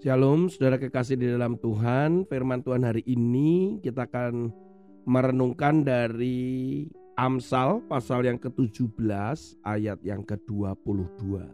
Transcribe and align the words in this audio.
Shalom, 0.00 0.48
saudara 0.48 0.80
kekasih 0.80 1.20
di 1.20 1.28
dalam 1.28 1.60
Tuhan. 1.60 2.24
Firman 2.24 2.64
Tuhan 2.64 2.88
hari 2.88 3.04
ini 3.04 3.84
kita 3.84 4.08
akan 4.08 4.48
merenungkan 5.04 5.84
dari 5.84 6.88
Amsal 7.20 7.84
pasal 7.84 8.24
yang 8.24 8.40
ke-17 8.40 8.96
ayat 9.60 10.00
yang 10.00 10.24
ke-22. 10.24 11.44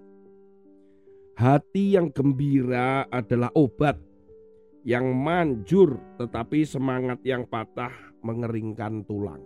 Hati 1.34 1.98
yang 1.98 2.14
gembira 2.14 3.10
adalah 3.10 3.50
obat 3.58 3.98
yang 4.86 5.10
manjur 5.10 5.98
tetapi 6.14 6.62
semangat 6.62 7.18
yang 7.26 7.50
patah 7.50 8.14
mengeringkan 8.22 9.02
tulang. 9.10 9.42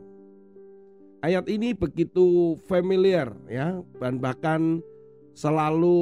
Ayat 1.25 1.49
ini 1.49 1.73
begitu 1.73 2.61
familiar 2.69 3.33
ya 3.49 3.81
dan 3.97 4.21
bahkan 4.21 4.85
selalu 5.41 5.97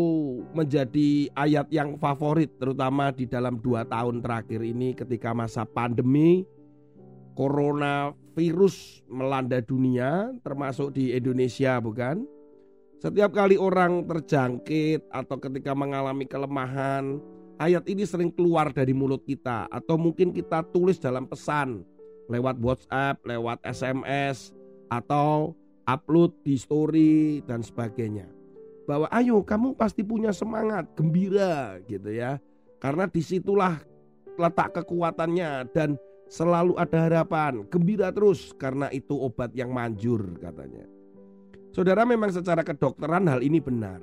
menjadi 0.50 1.30
ayat 1.38 1.70
yang 1.70 1.94
favorit 1.94 2.50
terutama 2.58 3.14
di 3.14 3.22
dalam 3.22 3.62
dua 3.62 3.86
tahun 3.86 4.18
terakhir 4.18 4.58
ini 4.66 4.98
ketika 4.98 5.30
masa 5.30 5.62
pandemi 5.62 6.42
corona 7.38 8.10
virus 8.34 9.06
melanda 9.06 9.62
dunia 9.62 10.34
termasuk 10.42 10.90
di 10.90 11.14
Indonesia 11.14 11.78
bukan? 11.78 12.26
Setiap 12.98 13.30
kali 13.30 13.54
orang 13.54 14.10
terjangkit 14.10 15.06
atau 15.14 15.38
ketika 15.38 15.70
mengalami 15.70 16.26
kelemahan 16.26 17.22
ayat 17.62 17.86
ini 17.86 18.02
sering 18.02 18.34
keluar 18.34 18.74
dari 18.74 18.90
mulut 18.90 19.22
kita 19.22 19.70
atau 19.70 19.94
mungkin 19.94 20.34
kita 20.34 20.66
tulis 20.74 20.98
dalam 20.98 21.30
pesan 21.30 21.86
lewat 22.26 22.58
WhatsApp, 22.58 23.22
lewat 23.22 23.62
SMS 23.62 24.50
atau 24.90 25.54
upload 25.86 26.34
di 26.42 26.58
story 26.58 27.38
dan 27.46 27.62
sebagainya 27.62 28.37
bahwa 28.88 29.04
ayo 29.12 29.44
kamu 29.44 29.76
pasti 29.76 30.00
punya 30.00 30.32
semangat, 30.32 30.88
gembira 30.96 31.76
gitu 31.84 32.08
ya. 32.08 32.40
Karena 32.80 33.04
di 33.04 33.20
situlah 33.20 33.76
letak 34.40 34.80
kekuatannya 34.80 35.68
dan 35.76 36.00
selalu 36.32 36.72
ada 36.80 37.04
harapan. 37.04 37.68
Gembira 37.68 38.08
terus 38.08 38.56
karena 38.56 38.88
itu 38.88 39.12
obat 39.12 39.52
yang 39.52 39.76
manjur 39.76 40.40
katanya. 40.40 40.88
Saudara 41.76 42.08
memang 42.08 42.32
secara 42.32 42.64
kedokteran 42.64 43.28
hal 43.28 43.44
ini 43.44 43.60
benar. 43.60 44.00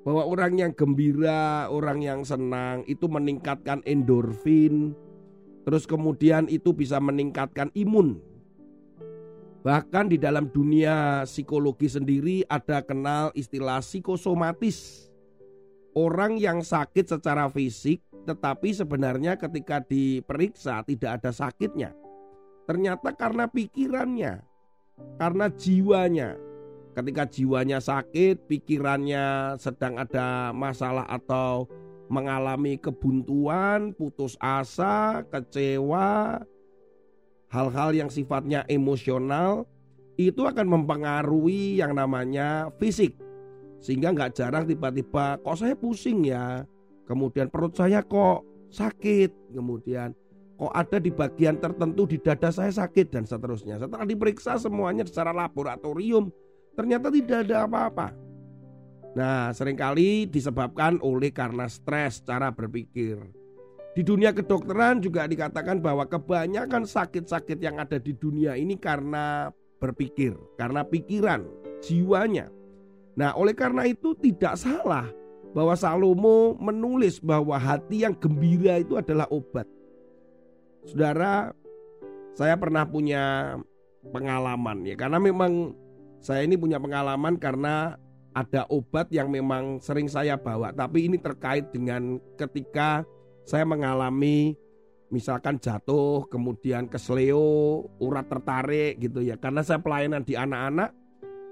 Bahwa 0.00 0.24
orang 0.32 0.56
yang 0.56 0.72
gembira, 0.72 1.68
orang 1.68 2.00
yang 2.00 2.24
senang 2.24 2.88
itu 2.88 3.04
meningkatkan 3.04 3.84
endorfin. 3.84 4.96
Terus 5.68 5.84
kemudian 5.84 6.48
itu 6.48 6.72
bisa 6.72 6.96
meningkatkan 7.00 7.68
imun 7.76 8.16
Bahkan 9.64 10.12
di 10.12 10.20
dalam 10.20 10.52
dunia 10.52 11.24
psikologi 11.24 11.88
sendiri 11.88 12.44
ada 12.52 12.84
kenal 12.84 13.32
istilah 13.32 13.80
psikosomatis. 13.80 15.08
Orang 15.96 16.36
yang 16.36 16.60
sakit 16.60 17.16
secara 17.16 17.48
fisik 17.48 18.04
tetapi 18.28 18.76
sebenarnya 18.76 19.40
ketika 19.40 19.80
diperiksa 19.80 20.84
tidak 20.84 21.20
ada 21.20 21.32
sakitnya. 21.32 21.96
Ternyata 22.64 23.12
karena 23.12 23.44
pikirannya, 23.48 24.44
karena 25.20 25.46
jiwanya. 25.52 26.36
Ketika 26.94 27.26
jiwanya 27.26 27.82
sakit, 27.82 28.46
pikirannya 28.46 29.58
sedang 29.58 29.98
ada 29.98 30.54
masalah 30.54 31.04
atau 31.10 31.66
mengalami 32.06 32.78
kebuntuan, 32.78 33.90
putus 33.92 34.38
asa, 34.38 35.26
kecewa, 35.26 36.38
hal-hal 37.54 37.94
yang 37.94 38.10
sifatnya 38.10 38.66
emosional 38.66 39.62
itu 40.18 40.42
akan 40.42 40.66
mempengaruhi 40.66 41.78
yang 41.78 41.94
namanya 41.94 42.74
fisik. 42.82 43.14
Sehingga 43.78 44.10
nggak 44.10 44.34
jarang 44.34 44.66
tiba-tiba 44.66 45.38
kok 45.38 45.62
saya 45.62 45.78
pusing 45.78 46.26
ya. 46.26 46.66
Kemudian 47.06 47.46
perut 47.46 47.78
saya 47.78 48.02
kok 48.02 48.42
sakit. 48.74 49.54
Kemudian 49.54 50.10
kok 50.58 50.72
ada 50.74 50.98
di 50.98 51.14
bagian 51.14 51.62
tertentu 51.62 52.10
di 52.10 52.18
dada 52.18 52.50
saya 52.50 52.74
sakit 52.74 53.14
dan 53.14 53.22
seterusnya. 53.22 53.78
Setelah 53.78 54.06
diperiksa 54.08 54.58
semuanya 54.58 55.06
secara 55.06 55.30
laboratorium 55.30 56.34
ternyata 56.74 57.06
tidak 57.12 57.46
ada 57.46 57.70
apa-apa. 57.70 58.08
Nah, 59.14 59.54
sering 59.54 59.78
kali 59.78 60.26
disebabkan 60.26 60.98
oleh 60.98 61.30
karena 61.30 61.70
stres 61.70 62.18
cara 62.26 62.50
berpikir. 62.50 63.43
Di 63.94 64.02
dunia 64.02 64.34
kedokteran 64.34 64.98
juga 64.98 65.22
dikatakan 65.30 65.78
bahwa 65.78 66.02
kebanyakan 66.02 66.82
sakit-sakit 66.82 67.62
yang 67.62 67.78
ada 67.78 68.02
di 68.02 68.10
dunia 68.10 68.58
ini 68.58 68.74
karena 68.74 69.54
berpikir, 69.78 70.34
karena 70.58 70.82
pikiran, 70.82 71.46
jiwanya. 71.78 72.50
Nah, 73.14 73.38
oleh 73.38 73.54
karena 73.54 73.86
itu 73.86 74.18
tidak 74.18 74.58
salah 74.58 75.06
bahwa 75.54 75.78
Salomo 75.78 76.58
menulis 76.58 77.22
bahwa 77.22 77.54
hati 77.54 78.02
yang 78.02 78.18
gembira 78.18 78.82
itu 78.82 78.98
adalah 78.98 79.30
obat. 79.30 79.70
Saudara, 80.90 81.54
saya 82.34 82.58
pernah 82.58 82.82
punya 82.82 83.54
pengalaman 84.10 84.82
ya, 84.82 84.98
karena 84.98 85.22
memang 85.22 85.70
saya 86.18 86.42
ini 86.42 86.58
punya 86.58 86.82
pengalaman 86.82 87.38
karena 87.38 87.94
ada 88.34 88.66
obat 88.74 89.06
yang 89.14 89.30
memang 89.30 89.78
sering 89.78 90.10
saya 90.10 90.34
bawa, 90.34 90.74
tapi 90.74 91.06
ini 91.06 91.14
terkait 91.14 91.70
dengan 91.70 92.18
ketika 92.34 93.06
saya 93.44 93.68
mengalami 93.68 94.56
misalkan 95.12 95.60
jatuh, 95.60 96.26
kemudian 96.26 96.90
kesleo, 96.90 97.86
urat 98.02 98.26
tertarik 98.26 98.98
gitu 98.98 99.22
ya. 99.22 99.38
Karena 99.38 99.62
saya 99.62 99.78
pelayanan 99.78 100.26
di 100.26 100.34
anak-anak, 100.34 100.90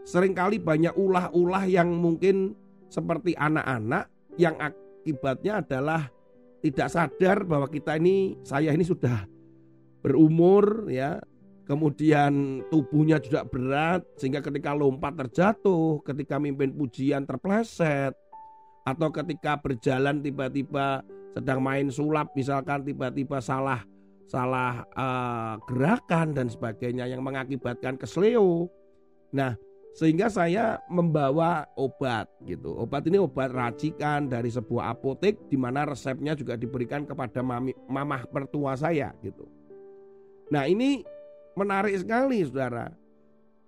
sering 0.03 0.35
kali 0.35 0.59
banyak 0.59 0.97
ulah-ulah 0.99 1.69
yang 1.69 1.93
mungkin 1.95 2.59
seperti 2.91 3.39
anak-anak 3.39 4.11
yang 4.41 4.57
akibatnya 4.59 5.63
adalah 5.63 6.11
tidak 6.65 6.89
sadar 6.91 7.45
bahwa 7.47 7.71
kita 7.71 8.01
ini, 8.01 8.41
saya 8.43 8.75
ini 8.75 8.83
sudah 8.83 9.29
berumur 10.03 10.91
ya, 10.91 11.23
kemudian 11.69 12.65
tubuhnya 12.67 13.23
juga 13.23 13.47
berat 13.47 14.03
sehingga 14.19 14.43
ketika 14.43 14.75
lompat 14.75 15.15
terjatuh, 15.15 16.03
ketika 16.03 16.43
mimpin 16.43 16.75
pujian 16.75 17.23
terpleset, 17.23 18.15
atau 18.83 19.09
ketika 19.15 19.59
berjalan 19.63 20.19
tiba-tiba 20.19 21.07
sedang 21.33 21.61
main 21.65 21.89
sulap 21.89 22.33
misalkan 22.37 22.85
tiba-tiba 22.85 23.41
salah 23.41 23.81
salah 24.29 24.85
uh, 24.97 25.61
gerakan 25.69 26.33
dan 26.33 26.49
sebagainya 26.49 27.05
yang 27.05 27.21
mengakibatkan 27.21 28.01
kesleo. 28.01 28.73
Nah, 29.37 29.57
sehingga 29.93 30.33
saya 30.33 30.81
membawa 30.89 31.69
obat 31.77 32.29
gitu. 32.49 32.73
Obat 32.81 33.05
ini 33.05 33.21
obat 33.21 33.53
racikan 33.53 34.33
dari 34.33 34.49
sebuah 34.49 34.97
apotek 34.97 35.37
di 35.53 35.61
mana 35.61 35.85
resepnya 35.85 36.33
juga 36.33 36.57
diberikan 36.57 37.05
kepada 37.05 37.45
mami, 37.45 37.77
mamah 37.89 38.25
pertua 38.25 38.73
saya 38.73 39.13
gitu. 39.21 39.45
Nah, 40.49 40.65
ini 40.65 41.05
menarik 41.53 42.01
sekali 42.01 42.41
Saudara 42.45 43.02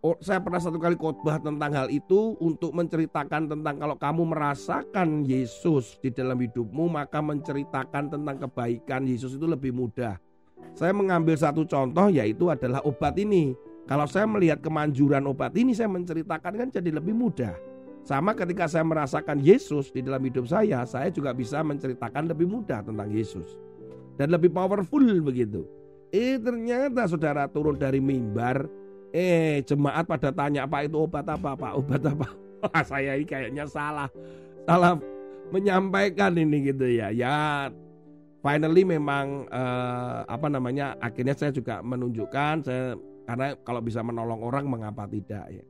oh, 0.05 0.17
saya 0.21 0.39
pernah 0.45 0.61
satu 0.61 0.77
kali 0.77 1.01
khotbah 1.01 1.41
tentang 1.41 1.73
hal 1.73 1.89
itu 1.89 2.37
untuk 2.37 2.77
menceritakan 2.77 3.49
tentang 3.49 3.75
kalau 3.81 3.97
kamu 3.97 4.23
merasakan 4.37 5.25
Yesus 5.25 5.97
di 6.05 6.13
dalam 6.13 6.37
hidupmu 6.37 6.93
maka 6.93 7.25
menceritakan 7.25 8.13
tentang 8.13 8.37
kebaikan 8.45 9.09
Yesus 9.09 9.41
itu 9.41 9.49
lebih 9.49 9.73
mudah. 9.73 10.21
Saya 10.77 10.93
mengambil 10.93 11.41
satu 11.41 11.65
contoh 11.65 12.13
yaitu 12.13 12.53
adalah 12.53 12.85
obat 12.85 13.17
ini. 13.17 13.57
Kalau 13.85 14.09
saya 14.09 14.25
melihat 14.25 14.61
kemanjuran 14.61 15.25
obat 15.25 15.57
ini 15.57 15.73
saya 15.73 15.89
menceritakan 15.89 16.53
kan 16.53 16.69
jadi 16.69 17.01
lebih 17.01 17.17
mudah. 17.17 17.57
Sama 18.05 18.37
ketika 18.37 18.69
saya 18.69 18.85
merasakan 18.85 19.41
Yesus 19.41 19.89
di 19.89 20.05
dalam 20.05 20.21
hidup 20.21 20.45
saya, 20.45 20.85
saya 20.85 21.09
juga 21.09 21.33
bisa 21.33 21.65
menceritakan 21.65 22.29
lebih 22.29 22.45
mudah 22.45 22.85
tentang 22.85 23.09
Yesus. 23.09 23.57
Dan 24.21 24.29
lebih 24.29 24.53
powerful 24.53 25.01
begitu. 25.25 25.65
Eh 26.13 26.37
ternyata 26.37 27.09
saudara 27.09 27.49
turun 27.49 27.81
dari 27.81 28.05
mimbar 28.05 28.69
Eh 29.15 29.63
jemaat 29.63 30.11
pada 30.11 30.35
tanya 30.35 30.67
Pak 30.67 30.91
itu 30.91 30.99
obat 30.99 31.23
apa 31.23 31.55
Pak? 31.55 31.73
Obat 31.79 32.03
apa? 32.03 32.27
Wah, 32.67 32.83
saya 32.83 33.15
ini 33.15 33.23
kayaknya 33.23 33.63
salah 33.71 34.11
salah 34.67 34.99
menyampaikan 35.55 36.35
ini 36.35 36.75
gitu 36.75 36.91
ya. 36.91 37.15
Ya 37.15 37.71
finally 38.43 38.83
memang 38.83 39.47
uh, 39.55 40.27
apa 40.27 40.51
namanya 40.51 40.99
akhirnya 40.99 41.39
saya 41.39 41.55
juga 41.55 41.79
menunjukkan 41.79 42.67
saya 42.67 42.99
karena 43.25 43.55
kalau 43.63 43.79
bisa 43.79 44.03
menolong 44.03 44.43
orang 44.43 44.67
mengapa 44.67 45.07
tidak 45.07 45.47
ya. 45.47 45.65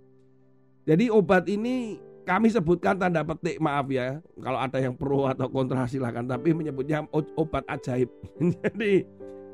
Jadi 0.88 1.12
obat 1.12 1.44
ini 1.52 2.00
kami 2.24 2.48
sebutkan 2.48 2.96
tanda 2.96 3.20
petik 3.20 3.60
maaf 3.60 3.92
ya 3.92 4.24
kalau 4.40 4.56
ada 4.56 4.80
yang 4.80 4.96
pro 4.96 5.28
atau 5.28 5.52
kontra 5.52 5.84
silahkan 5.84 6.24
tapi 6.24 6.56
menyebutnya 6.56 7.04
obat 7.12 7.68
ajaib. 7.68 8.08
Jadi 8.64 9.04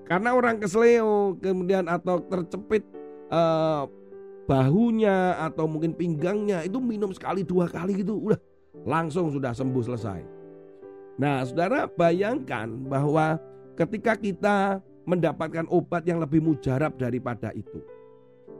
karena 0.06 0.30
orang 0.30 0.62
kesleo 0.62 1.34
kemudian 1.42 1.90
atau 1.90 2.22
tercepit 2.22 2.86
uh, 3.30 3.86
bahunya 4.50 5.38
atau 5.46 5.70
mungkin 5.70 5.94
pinggangnya 5.94 6.66
itu 6.66 6.82
minum 6.82 7.14
sekali 7.14 7.46
dua 7.46 7.70
kali 7.70 8.02
gitu 8.02 8.18
udah 8.18 8.40
langsung 8.86 9.30
sudah 9.30 9.54
sembuh 9.54 9.82
selesai. 9.82 10.20
Nah, 11.20 11.44
saudara 11.44 11.84
bayangkan 11.86 12.66
bahwa 12.88 13.36
ketika 13.76 14.16
kita 14.16 14.80
mendapatkan 15.04 15.68
obat 15.68 16.06
yang 16.08 16.22
lebih 16.22 16.40
mujarab 16.40 16.96
daripada 16.96 17.52
itu, 17.52 17.82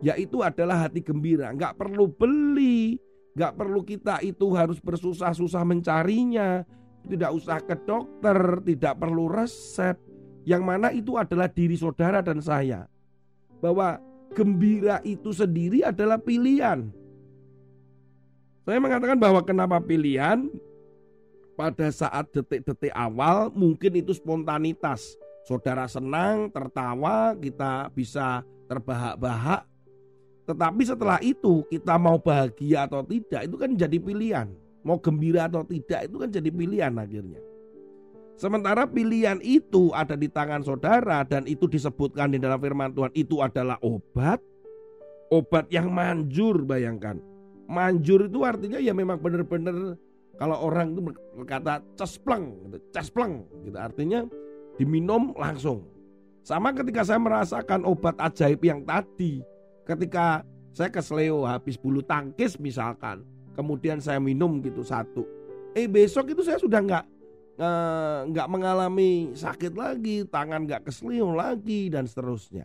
yaitu 0.05 0.45
adalah 0.45 0.87
hati 0.87 1.01
gembira, 1.01 1.51
nggak 1.57 1.79
perlu 1.81 2.11
beli, 2.11 3.01
nggak 3.33 3.57
perlu 3.57 3.81
kita 3.81 4.21
itu 4.21 4.53
harus 4.53 4.77
bersusah-susah 4.77 5.63
mencarinya, 5.65 6.67
tidak 7.09 7.31
usah 7.33 7.59
ke 7.65 7.77
dokter, 7.89 8.61
tidak 8.67 8.95
perlu 9.01 9.31
resep. 9.31 9.97
Yang 10.45 10.63
mana 10.65 10.89
itu 10.93 11.17
adalah 11.17 11.49
diri 11.49 11.77
saudara 11.77 12.21
dan 12.25 12.41
saya. 12.41 12.89
Bahwa 13.61 14.01
gembira 14.33 15.03
itu 15.03 15.35
sendiri 15.35 15.83
adalah 15.85 16.17
pilihan. 16.17 16.89
Saya 18.65 18.79
mengatakan 18.79 19.19
bahwa 19.19 19.43
kenapa 19.43 19.83
pilihan 19.83 20.47
pada 21.59 21.91
saat 21.91 22.31
detik-detik 22.33 22.95
awal 22.95 23.51
mungkin 23.53 23.99
itu 23.99 24.15
spontanitas. 24.15 25.19
Saudara 25.45 25.89
senang, 25.91 26.53
tertawa, 26.53 27.35
kita 27.35 27.91
bisa 27.91 28.45
terbahak-bahak. 28.71 29.67
Tetapi 30.47 30.83
setelah 30.87 31.19
itu 31.19 31.67
kita 31.67 31.99
mau 31.99 32.21
bahagia 32.21 32.87
atau 32.87 33.03
tidak 33.03 33.49
itu 33.49 33.57
kan 33.59 33.71
jadi 33.75 33.99
pilihan. 33.99 34.49
Mau 34.87 34.97
gembira 34.97 35.51
atau 35.51 35.67
tidak 35.67 36.07
itu 36.07 36.17
kan 36.17 36.31
jadi 36.31 36.49
pilihan 36.49 36.93
akhirnya. 36.95 37.50
Sementara 38.41 38.89
pilihan 38.89 39.37
itu 39.45 39.93
ada 39.93 40.17
di 40.17 40.25
tangan 40.25 40.65
saudara 40.65 41.21
dan 41.29 41.45
itu 41.45 41.69
disebutkan 41.69 42.33
di 42.33 42.41
dalam 42.41 42.57
firman 42.57 42.89
Tuhan 42.97 43.13
itu 43.13 43.45
adalah 43.45 43.77
obat. 43.85 44.41
Obat 45.29 45.69
yang 45.69 45.93
manjur 45.93 46.65
bayangkan. 46.65 47.21
Manjur 47.69 48.33
itu 48.33 48.41
artinya 48.41 48.81
ya 48.81 48.97
memang 48.97 49.21
benar-benar 49.21 50.01
kalau 50.41 50.57
orang 50.57 50.97
itu 50.97 51.05
berkata 51.37 51.85
cespleng, 52.01 52.57
gitu, 52.65 52.81
cespleng 52.97 53.45
gitu 53.61 53.77
artinya 53.77 54.25
diminum 54.81 55.37
langsung. 55.37 55.85
Sama 56.41 56.73
ketika 56.73 57.05
saya 57.05 57.21
merasakan 57.21 57.85
obat 57.85 58.17
ajaib 58.17 58.65
yang 58.65 58.89
tadi, 58.89 59.45
ketika 59.85 60.41
saya 60.73 60.89
ke 60.89 61.05
Sleo 61.05 61.45
habis 61.45 61.77
bulu 61.77 62.01
tangkis 62.01 62.57
misalkan, 62.57 63.21
kemudian 63.53 64.01
saya 64.01 64.17
minum 64.17 64.65
gitu 64.65 64.81
satu, 64.81 65.29
eh 65.77 65.85
besok 65.85 66.33
itu 66.33 66.41
saya 66.41 66.57
sudah 66.57 66.81
nggak 66.81 67.20
nggak 68.31 68.49
uh, 68.49 68.53
mengalami 68.53 69.37
sakit 69.37 69.77
lagi, 69.77 70.25
tangan 70.25 70.65
nggak 70.65 70.89
kesleo 70.89 71.37
lagi 71.37 71.93
dan 71.93 72.09
seterusnya. 72.09 72.65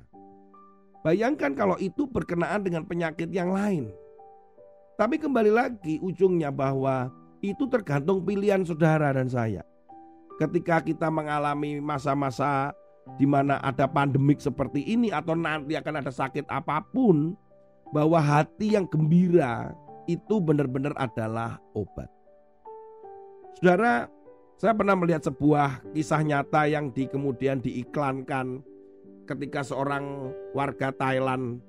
Bayangkan 1.04 1.54
kalau 1.54 1.76
itu 1.78 2.08
berkenaan 2.08 2.64
dengan 2.64 2.88
penyakit 2.88 3.30
yang 3.30 3.52
lain. 3.52 3.92
Tapi 4.96 5.20
kembali 5.20 5.52
lagi 5.52 6.00
ujungnya 6.00 6.50
bahwa 6.50 7.12
itu 7.44 7.68
tergantung 7.68 8.24
pilihan 8.24 8.64
saudara 8.64 9.12
dan 9.12 9.28
saya. 9.28 9.62
Ketika 10.40 10.80
kita 10.80 11.12
mengalami 11.12 11.84
masa-masa 11.84 12.72
di 13.20 13.28
mana 13.28 13.60
ada 13.62 13.86
pandemik 13.86 14.42
seperti 14.42 14.82
ini 14.82 15.12
atau 15.12 15.36
nanti 15.38 15.78
akan 15.78 16.02
ada 16.02 16.10
sakit 16.10 16.48
apa 16.50 16.82
pun, 16.90 17.36
bahwa 17.94 18.18
hati 18.18 18.74
yang 18.74 18.90
gembira 18.90 19.76
itu 20.10 20.42
benar-benar 20.42 20.96
adalah 20.98 21.62
obat. 21.78 22.10
Saudara, 23.60 24.10
saya 24.56 24.72
pernah 24.72 24.96
melihat 24.96 25.28
sebuah 25.28 25.84
kisah 25.92 26.22
nyata 26.24 26.68
yang 26.68 26.92
di 26.92 27.08
kemudian 27.08 27.60
diiklankan 27.60 28.64
ketika 29.28 29.64
seorang 29.64 30.32
warga 30.56 30.96
Thailand 30.96 31.60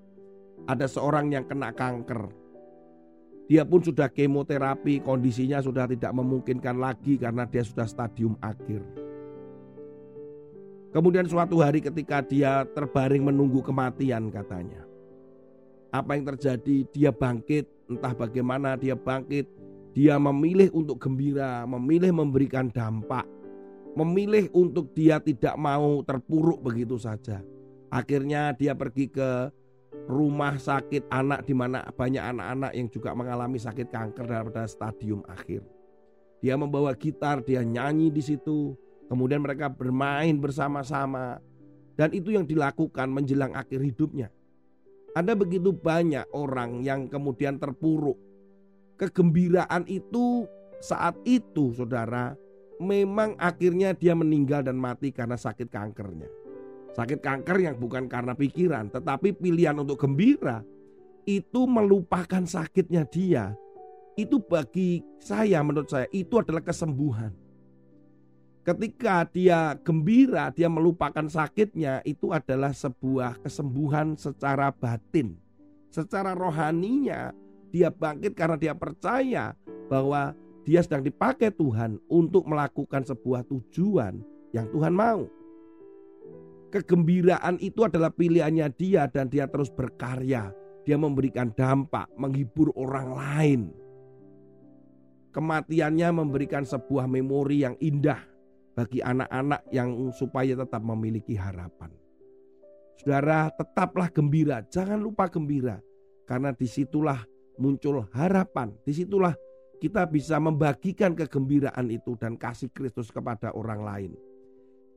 ada 0.70 0.86
seorang 0.86 1.34
yang 1.34 1.44
kena 1.46 1.74
kanker 1.74 2.46
dia 3.46 3.62
pun 3.62 3.78
sudah 3.78 4.10
kemoterapi, 4.10 4.98
kondisinya 5.06 5.62
sudah 5.62 5.86
tidak 5.86 6.10
memungkinkan 6.10 6.82
lagi 6.82 7.14
karena 7.14 7.46
dia 7.46 7.62
sudah 7.62 7.86
stadium 7.86 8.34
akhir. 8.42 8.82
Kemudian 10.90 11.30
suatu 11.30 11.62
hari 11.62 11.78
ketika 11.78 12.26
dia 12.26 12.66
terbaring 12.74 13.22
menunggu 13.22 13.62
kematian 13.62 14.34
katanya. 14.34 14.82
Apa 15.94 16.18
yang 16.18 16.26
terjadi? 16.34 16.82
Dia 16.90 17.14
bangkit, 17.14 17.70
entah 17.86 18.18
bagaimana 18.18 18.74
dia 18.74 18.98
bangkit. 18.98 19.46
Dia 19.96 20.20
memilih 20.20 20.69
untuk 20.76 21.00
gembira, 21.00 21.64
memilih 21.64 22.12
memberikan 22.12 22.69
dampak. 22.69 23.25
Memilih 23.96 24.52
untuk 24.52 24.93
dia 24.93 25.16
tidak 25.16 25.56
mau 25.56 26.04
terpuruk 26.04 26.60
begitu 26.60 27.00
saja. 27.00 27.40
Akhirnya 27.88 28.52
dia 28.52 28.76
pergi 28.76 29.08
ke 29.08 29.48
rumah 30.04 30.60
sakit 30.60 31.08
anak 31.08 31.48
di 31.48 31.56
mana 31.56 31.81
banyak 31.96 32.20
anak-anak 32.20 32.76
yang 32.76 32.93
juga 32.93 33.16
mengalami 33.16 33.56
sakit 33.56 33.88
kanker 33.88 34.52
pada 34.52 34.69
stadium 34.69 35.25
akhir. 35.25 35.64
Dia 36.44 36.60
membawa 36.60 36.92
gitar, 36.92 37.40
dia 37.40 37.64
nyanyi 37.64 38.12
di 38.12 38.20
situ, 38.20 38.76
kemudian 39.08 39.40
mereka 39.40 39.72
bermain 39.72 40.37
bersama-sama 40.37 41.40
dan 41.96 42.12
itu 42.12 42.37
yang 42.37 42.44
dilakukan 42.44 43.08
menjelang 43.08 43.56
akhir 43.56 43.81
hidupnya. 43.81 44.28
Ada 45.16 45.32
begitu 45.32 45.72
banyak 45.72 46.28
orang 46.37 46.84
yang 46.84 47.08
kemudian 47.08 47.56
terpuruk. 47.56 48.20
Kegembiraan 48.96 49.84
itu 49.88 50.48
saat 50.81 51.16
itu 51.28 51.76
saudara 51.76 52.32
memang 52.81 53.37
akhirnya 53.37 53.93
dia 53.96 54.12
meninggal 54.16 54.64
dan 54.64 54.76
mati 54.76 55.12
karena 55.12 55.37
sakit 55.37 55.69
kankernya. 55.69 56.28
Sakit 56.96 57.20
kanker 57.20 57.60
yang 57.60 57.76
bukan 57.76 58.08
karena 58.08 58.32
pikiran, 58.32 58.88
tetapi 58.88 59.37
pilihan 59.37 59.76
untuk 59.76 60.00
gembira 60.00 60.64
itu 61.28 61.69
melupakan 61.69 62.40
sakitnya 62.48 63.04
dia. 63.04 63.52
Itu 64.16 64.40
bagi 64.40 65.04
saya, 65.20 65.60
menurut 65.60 65.92
saya, 65.92 66.08
itu 66.08 66.40
adalah 66.40 66.64
kesembuhan. 66.64 67.37
Ketika 68.64 69.28
dia 69.28 69.76
gembira, 69.84 70.49
dia 70.56 70.72
melupakan 70.72 71.28
sakitnya, 71.28 72.00
itu 72.08 72.32
adalah 72.32 72.72
sebuah 72.72 73.44
kesembuhan 73.44 74.16
secara 74.16 74.72
batin. 74.72 75.37
Secara 75.92 76.32
rohaninya, 76.32 77.31
dia 77.70 77.90
bangkit 77.90 78.32
karena 78.36 78.56
dia 78.58 78.74
percaya 78.74 79.54
bahwa 79.86 80.34
dia 80.66 80.82
sedang 80.82 81.06
dipakai 81.06 81.54
Tuhan 81.54 82.02
untuk 82.10 82.42
melakukan 82.50 83.06
sebuah 83.06 83.46
tujuan 83.46 84.18
yang 84.50 84.66
Tuhan 84.74 84.94
mau. 84.94 85.30
Kegembiraan 86.74 87.62
itu 87.62 87.86
adalah 87.86 88.10
pilihannya 88.10 88.66
dia 88.74 89.06
dan 89.06 89.30
dia 89.30 89.46
terus 89.46 89.70
berkarya. 89.70 90.50
Dia 90.82 90.98
memberikan 90.98 91.54
dampak, 91.54 92.10
menghibur 92.18 92.74
orang 92.74 93.08
lain. 93.14 93.60
Kematiannya 95.30 96.08
memberikan 96.14 96.66
sebuah 96.66 97.06
memori 97.06 97.62
yang 97.62 97.78
indah 97.78 98.18
bagi 98.74 99.02
anak-anak 99.02 99.66
yang 99.70 100.10
supaya 100.14 100.58
tetap 100.58 100.82
memiliki 100.82 101.38
harapan. 101.38 101.90
Saudara, 102.98 103.52
tetaplah 103.54 104.10
gembira, 104.10 104.66
jangan 104.66 104.98
lupa 104.98 105.30
gembira. 105.30 105.78
Karena 106.26 106.50
di 106.50 106.66
situlah 106.66 107.23
muncul 107.56 108.06
harapan, 108.12 108.72
di 108.84 108.92
situlah 108.92 109.34
kita 109.80 110.08
bisa 110.08 110.40
membagikan 110.40 111.12
kegembiraan 111.12 111.88
itu 111.92 112.16
dan 112.16 112.40
kasih 112.40 112.72
Kristus 112.72 113.12
kepada 113.12 113.52
orang 113.52 113.80
lain 113.84 114.12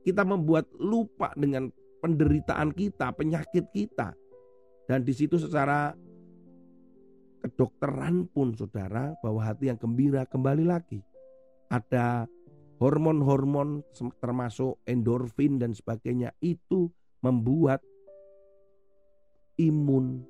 kita 0.00 0.24
membuat 0.24 0.68
lupa 0.80 1.32
dengan 1.36 1.68
penderitaan 2.00 2.72
kita, 2.72 3.12
penyakit 3.12 3.68
kita. 3.72 4.16
Dan 4.88 5.04
di 5.04 5.12
situ 5.12 5.36
secara 5.36 5.92
kedokteran 7.40 8.28
pun 8.32 8.56
saudara 8.56 9.12
bahwa 9.20 9.44
hati 9.44 9.70
yang 9.70 9.78
gembira 9.78 10.24
kembali 10.26 10.64
lagi. 10.66 11.00
Ada 11.70 12.26
hormon-hormon 12.80 13.84
termasuk 14.18 14.80
endorfin 14.88 15.60
dan 15.60 15.76
sebagainya 15.76 16.34
itu 16.42 16.90
membuat 17.20 17.84
imun, 19.60 20.24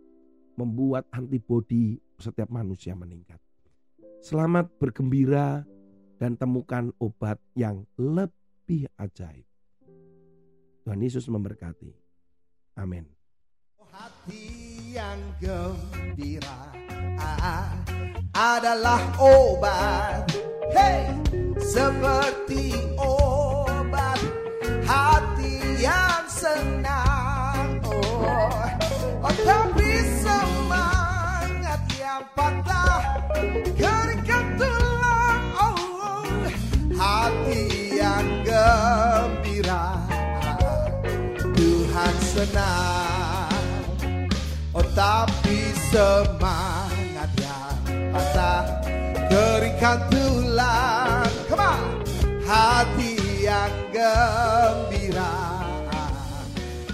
membuat 0.59 1.07
antibodi 1.15 1.97
setiap 2.21 2.53
manusia 2.53 2.93
meningkat. 2.93 3.41
Selamat 4.21 4.69
bergembira 4.77 5.65
dan 6.21 6.37
temukan 6.37 6.93
obat 7.01 7.41
yang 7.57 7.89
lebih 7.97 8.85
ajaib. 9.01 9.49
Tuhan 10.85 11.01
Yesus 11.01 11.25
memberkati. 11.33 11.93
Amin. 12.77 13.09
Hati 13.91 14.45
yang 14.93 15.21
gembira 15.41 16.71
adalah 18.37 19.01
obat. 19.21 20.29
Hey, 20.71 21.11
seperti 21.59 22.90
tapi 45.01 45.73
semangat 45.89 47.31
yang 47.41 47.77
patah 48.13 48.69
Keringkan 49.31 49.99
tulang. 50.13 51.31
Come 51.49 51.63
on. 51.63 51.81
Hati 52.45 53.15
yang 53.47 53.73
gembira. 53.95 55.39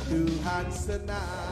Tuhan 0.07 0.67
senang 0.71 1.46